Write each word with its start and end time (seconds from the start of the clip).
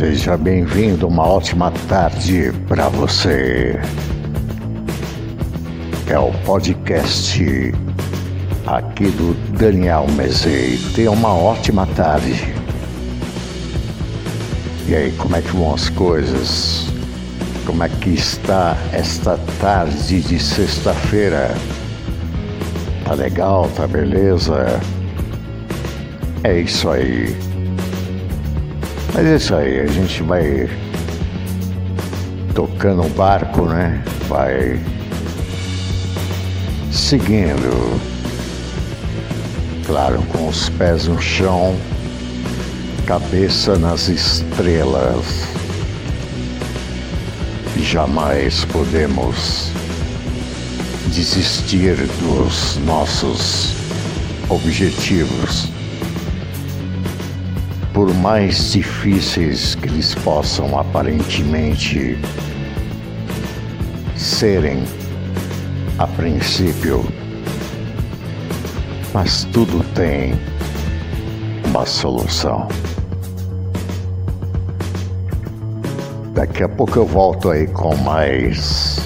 Seja 0.00 0.34
bem-vindo, 0.34 1.06
uma 1.06 1.26
ótima 1.26 1.70
tarde 1.86 2.54
para 2.66 2.88
você. 2.88 3.78
É 6.06 6.18
o 6.18 6.32
podcast 6.46 7.38
aqui 8.66 9.08
do 9.10 9.34
Daniel 9.58 10.06
Mezei. 10.16 10.78
Tenha 10.94 11.10
uma 11.10 11.34
ótima 11.34 11.86
tarde. 11.88 12.32
E 14.88 14.94
aí, 14.94 15.12
como 15.18 15.36
é 15.36 15.42
que 15.42 15.54
vão 15.54 15.74
as 15.74 15.90
coisas? 15.90 16.86
Como 17.66 17.84
é 17.84 17.90
que 17.90 18.14
está 18.14 18.78
esta 18.94 19.38
tarde 19.60 20.22
de 20.22 20.40
sexta-feira? 20.40 21.54
Tá 23.04 23.12
legal, 23.12 23.68
tá 23.76 23.86
beleza? 23.86 24.80
É 26.42 26.58
isso 26.58 26.88
aí. 26.88 27.49
Mas 29.12 29.26
é 29.26 29.36
isso 29.36 29.54
aí, 29.54 29.80
a 29.80 29.86
gente 29.86 30.22
vai 30.22 30.68
tocando 32.54 33.02
o 33.02 33.08
barco, 33.10 33.66
né? 33.66 34.02
Vai 34.28 34.80
seguindo, 36.92 38.00
claro, 39.84 40.22
com 40.32 40.48
os 40.48 40.68
pés 40.70 41.08
no 41.08 41.20
chão, 41.20 41.76
cabeça 43.04 43.76
nas 43.76 44.08
estrelas. 44.08 45.44
Jamais 47.76 48.64
podemos 48.66 49.72
desistir 51.08 51.96
dos 52.20 52.76
nossos 52.86 53.74
objetivos 54.48 55.68
por 57.92 58.12
mais 58.14 58.72
difíceis 58.72 59.74
que 59.74 59.88
eles 59.88 60.14
possam 60.14 60.78
aparentemente 60.78 62.18
serem 64.16 64.84
a 65.98 66.06
princípio, 66.06 67.04
mas 69.12 69.44
tudo 69.52 69.84
tem 69.94 70.34
uma 71.64 71.84
solução. 71.84 72.68
Daqui 76.34 76.62
a 76.62 76.68
pouco 76.68 76.98
eu 76.98 77.06
volto 77.06 77.50
aí 77.50 77.66
com 77.66 77.94
mais 77.96 79.00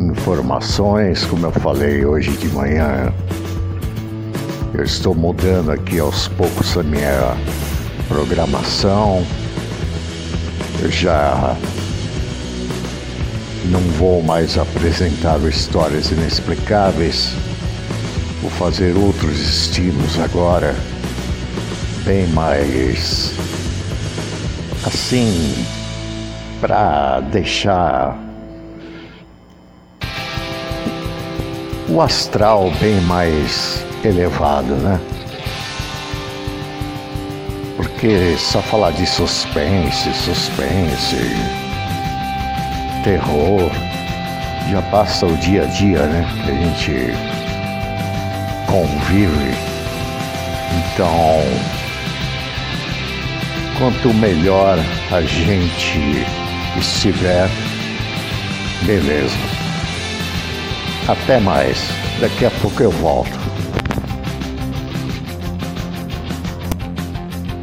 informações, 0.00 1.24
como 1.24 1.46
eu 1.46 1.52
falei 1.52 2.04
hoje 2.04 2.30
de 2.32 2.48
manhã. 2.48 3.12
Eu 4.72 4.84
estou 4.84 5.14
mudando 5.14 5.72
aqui 5.72 5.98
aos 5.98 6.28
poucos 6.28 6.76
a 6.76 6.82
minha 6.82 7.36
programação. 8.08 9.24
Eu 10.82 10.90
já 10.90 11.56
não 13.70 13.80
vou 13.98 14.22
mais 14.22 14.56
apresentar 14.58 15.40
histórias 15.48 16.10
inexplicáveis. 16.10 17.32
Vou 18.42 18.50
fazer 18.50 18.96
outros 18.96 19.40
estilos 19.40 20.20
agora, 20.20 20.74
bem 22.04 22.26
mais 22.28 23.32
assim, 24.86 25.54
para 26.60 27.20
deixar 27.32 28.16
o 31.88 32.00
astral 32.00 32.70
bem 32.80 33.00
mais 33.02 33.84
elevado, 34.04 34.74
né? 34.74 35.00
Porque 37.76 38.36
só 38.38 38.62
falar 38.62 38.92
de 38.92 39.06
suspense, 39.06 40.12
suspense, 40.14 41.16
terror, 43.04 43.70
já 44.70 44.82
passa 44.90 45.26
o 45.26 45.36
dia 45.36 45.62
a 45.62 45.66
dia, 45.66 46.06
né? 46.06 46.26
Que 46.44 46.50
a 46.50 46.54
gente 46.54 47.36
convive. 48.66 49.54
Então, 50.94 51.42
quanto 53.78 54.12
melhor 54.14 54.78
a 55.12 55.20
gente 55.20 56.24
estiver, 56.78 57.48
beleza. 58.84 59.36
Até 61.06 61.38
mais. 61.38 61.78
Daqui 62.20 62.46
a 62.46 62.50
pouco 62.50 62.82
eu 62.82 62.90
volto. 62.90 63.45